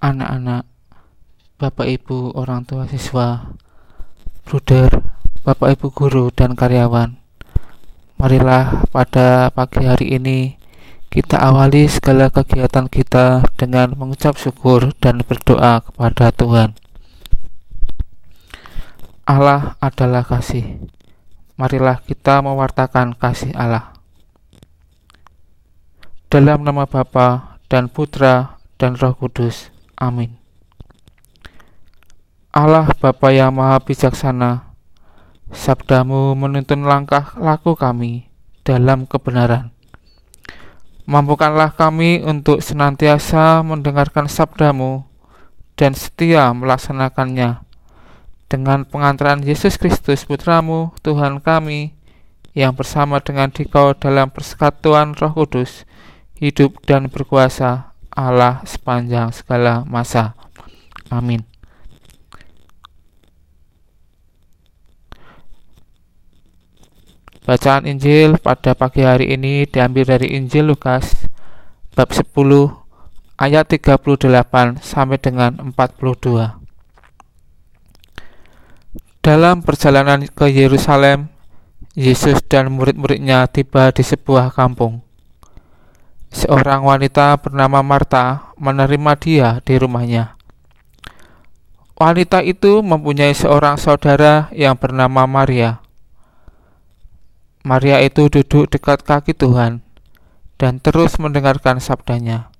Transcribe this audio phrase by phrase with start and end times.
[0.00, 0.68] anak-anak,
[1.56, 3.56] bapak ibu, orang tua siswa,
[4.44, 5.02] bruder,
[5.42, 7.16] bapak ibu guru, dan karyawan.
[8.16, 10.56] Marilah pada pagi hari ini
[11.12, 16.76] kita awali segala kegiatan kita dengan mengucap syukur dan berdoa kepada Tuhan.
[19.26, 20.80] Allah adalah kasih.
[21.56, 23.96] Marilah kita mewartakan kasih Allah.
[26.28, 29.75] Dalam nama Bapa dan Putra dan Roh Kudus.
[29.96, 30.36] Amin.
[32.52, 34.76] Allah Bapa yang Maha Bijaksana,
[35.52, 38.28] sabdamu menuntun langkah laku kami
[38.64, 39.72] dalam kebenaran.
[41.08, 45.04] Mampukanlah kami untuk senantiasa mendengarkan sabdamu
[45.76, 47.64] dan setia melaksanakannya
[48.52, 51.96] dengan pengantaran Yesus Kristus Putramu, Tuhan kami,
[52.52, 55.88] yang bersama dengan dikau dalam persekutuan roh kudus,
[56.36, 60.32] hidup dan berkuasa Allah sepanjang segala masa.
[61.12, 61.44] Amin.
[67.46, 71.30] Bacaan Injil pada pagi hari ini diambil dari Injil Lukas
[71.94, 72.34] bab 10
[73.38, 76.58] ayat 38 sampai dengan 42.
[79.22, 81.30] Dalam perjalanan ke Yerusalem,
[81.94, 85.05] Yesus dan murid-muridnya tiba di sebuah kampung
[86.30, 90.36] seorang wanita bernama Marta menerima dia di rumahnya.
[91.96, 95.80] Wanita itu mempunyai seorang saudara yang bernama Maria.
[97.64, 99.80] Maria itu duduk dekat kaki Tuhan
[100.60, 102.52] dan terus mendengarkan sabdanya.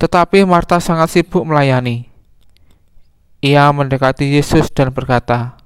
[0.00, 2.08] Tetapi Marta sangat sibuk melayani.
[3.44, 5.60] Ia mendekati Yesus dan berkata,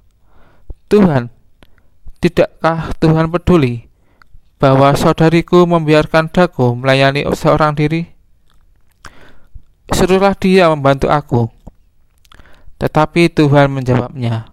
[0.91, 1.31] "Tuhan,
[2.19, 3.87] tidakkah Tuhan peduli
[4.57, 8.07] bahwa saudariku membiarkan daku melayani seorang diri?
[9.91, 11.51] Suruhlah dia membantu aku.
[12.81, 14.51] Tetapi Tuhan menjawabnya,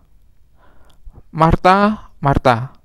[1.32, 2.76] Marta, Marta,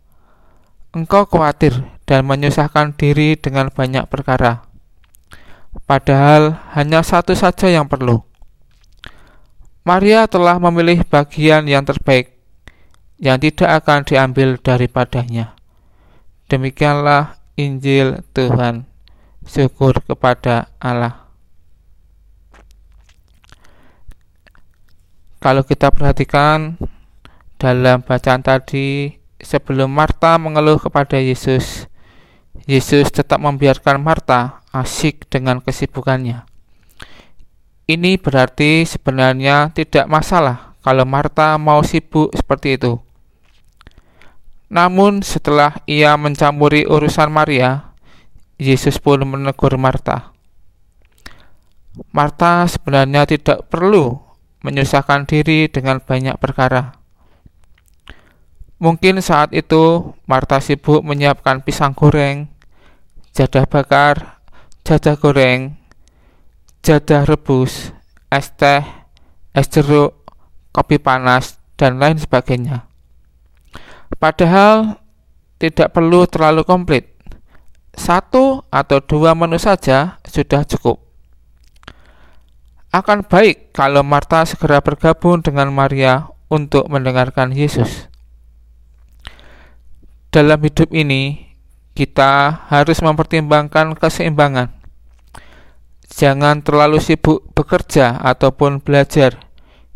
[0.96, 4.64] engkau khawatir dan menyusahkan diri dengan banyak perkara.
[5.84, 8.24] Padahal hanya satu saja yang perlu.
[9.84, 12.40] Maria telah memilih bagian yang terbaik,
[13.20, 15.57] yang tidak akan diambil daripadanya.
[16.48, 18.88] Demikianlah Injil Tuhan.
[19.44, 21.28] Syukur kepada Allah.
[25.40, 26.76] Kalau kita perhatikan
[27.56, 31.88] dalam bacaan tadi, sebelum Marta mengeluh kepada Yesus,
[32.68, 36.44] Yesus tetap membiarkan Marta asik dengan kesibukannya.
[37.88, 43.00] Ini berarti sebenarnya tidak masalah kalau Marta mau sibuk seperti itu.
[44.68, 47.96] Namun setelah ia mencampuri urusan Maria,
[48.60, 50.36] Yesus pun menegur Marta.
[52.12, 54.18] Marta sebenarnya tidak perlu
[54.66, 56.98] menyusahkan diri dengan banyak perkara.
[58.78, 62.46] Mungkin saat itu Marta sibuk menyiapkan pisang goreng,
[63.34, 64.42] jadah bakar,
[64.86, 65.78] jadah goreng,
[66.86, 67.94] jadah rebus,
[68.30, 68.86] es teh,
[69.54, 70.14] es jeruk,
[70.74, 72.87] kopi panas, dan lain sebagainya.
[74.16, 75.04] Padahal
[75.60, 77.12] tidak perlu terlalu komplit.
[77.98, 81.02] Satu atau dua menu saja sudah cukup.
[82.94, 88.08] Akan baik kalau Marta segera bergabung dengan Maria untuk mendengarkan Yesus.
[90.32, 91.56] Dalam hidup ini,
[91.98, 94.70] kita harus mempertimbangkan keseimbangan.
[96.08, 99.48] Jangan terlalu sibuk bekerja ataupun belajar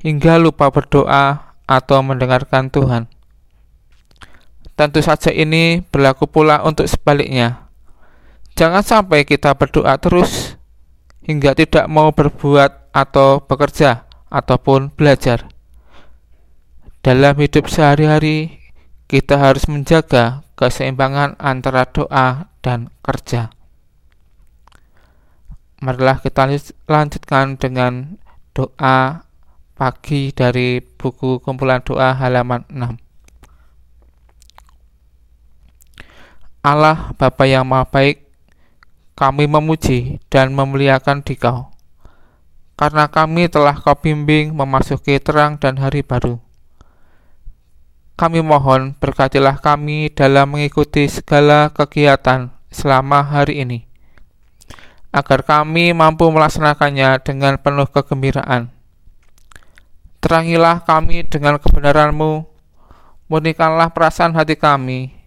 [0.01, 3.10] hingga lupa berdoa atau mendengarkan Tuhan.
[4.75, 7.69] Tentu saja ini berlaku pula untuk sebaliknya.
[8.55, 10.57] Jangan sampai kita berdoa terus
[11.23, 15.47] hingga tidak mau berbuat atau bekerja ataupun belajar.
[17.01, 18.61] Dalam hidup sehari-hari,
[19.09, 23.49] kita harus menjaga keseimbangan antara doa dan kerja.
[25.81, 26.45] Marilah kita
[26.85, 28.21] lanjutkan dengan
[28.53, 29.25] doa
[29.73, 33.10] pagi dari buku kumpulan doa halaman 6.
[36.61, 38.21] Allah Bapa yang Maha Baik,
[39.17, 41.73] kami memuji dan memuliakan Dikau,
[42.77, 46.37] karena kami telah Kau bimbing memasuki terang dan hari baru.
[48.13, 53.89] Kami mohon berkatilah kami dalam mengikuti segala kegiatan selama hari ini,
[55.09, 58.69] agar kami mampu melaksanakannya dengan penuh kegembiraan.
[60.21, 62.45] Terangilah kami dengan kebenaran-Mu,
[63.25, 65.20] murnikanlah perasaan hati kami,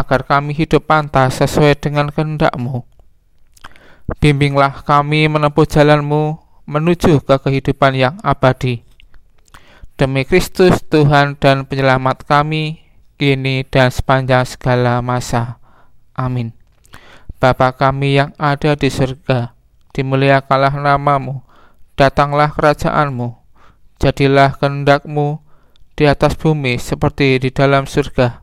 [0.00, 2.88] agar kami hidup pantas sesuai dengan kehendak-Mu.
[4.16, 8.82] Bimbinglah kami menempuh jalan-Mu, menuju ke kehidupan yang abadi.
[10.00, 12.80] Demi Kristus Tuhan dan penyelamat kami,
[13.20, 15.60] kini dan sepanjang segala masa.
[16.16, 16.56] Amin.
[17.36, 19.52] Bapa kami yang ada di surga,
[19.92, 21.44] dimuliakanlah namamu,
[21.96, 23.36] datanglah kerajaanmu,
[24.00, 25.40] jadilah kehendakmu
[25.96, 28.39] di atas bumi seperti di dalam surga.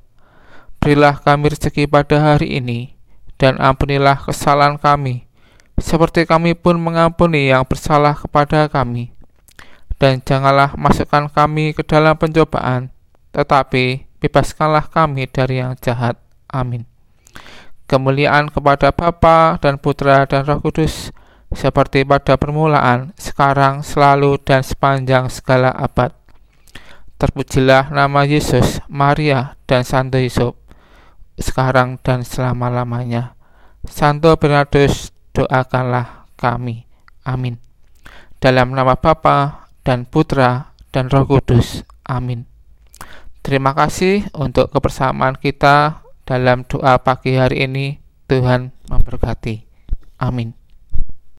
[0.87, 2.95] Berilah kami rezeki pada hari ini,
[3.35, 5.27] dan ampunilah kesalahan kami,
[5.75, 9.11] seperti kami pun mengampuni yang bersalah kepada kami.
[9.99, 12.87] Dan janganlah masukkan kami ke dalam pencobaan,
[13.35, 16.15] tetapi bebaskanlah kami dari yang jahat.
[16.47, 16.87] Amin.
[17.91, 21.11] Kemuliaan kepada Bapa dan Putra dan Roh Kudus,
[21.51, 26.15] seperti pada permulaan, sekarang, selalu, dan sepanjang segala abad.
[27.19, 30.55] Terpujilah nama Yesus, Maria, dan Santo Yusuf,
[31.37, 33.37] sekarang dan selama-lamanya.
[33.87, 36.89] Santo Bernardus, doakanlah kami.
[37.23, 37.61] Amin.
[38.41, 41.85] Dalam nama Bapa dan Putra dan Roh Kudus.
[42.03, 42.49] Amin.
[43.45, 48.03] Terima kasih untuk kebersamaan kita dalam doa pagi hari ini.
[48.27, 49.63] Tuhan memberkati.
[50.19, 50.66] Amin.